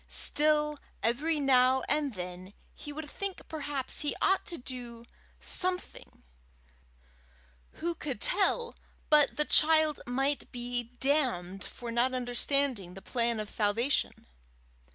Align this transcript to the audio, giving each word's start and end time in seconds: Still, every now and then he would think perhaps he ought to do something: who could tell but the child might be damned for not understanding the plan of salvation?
Still, 0.07 0.79
every 1.03 1.39
now 1.39 1.81
and 1.81 2.15
then 2.15 2.53
he 2.73 2.91
would 2.91 3.07
think 3.07 3.47
perhaps 3.47 4.01
he 4.01 4.15
ought 4.19 4.47
to 4.47 4.57
do 4.57 5.05
something: 5.39 6.23
who 7.73 7.93
could 7.93 8.19
tell 8.19 8.73
but 9.11 9.37
the 9.37 9.45
child 9.45 9.99
might 10.07 10.51
be 10.51 10.85
damned 10.99 11.63
for 11.63 11.91
not 11.91 12.15
understanding 12.15 12.95
the 12.95 13.01
plan 13.03 13.39
of 13.39 13.51
salvation? 13.51 14.25